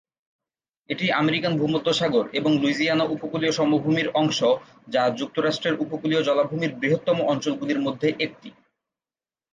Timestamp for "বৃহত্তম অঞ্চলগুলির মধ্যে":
6.75-8.07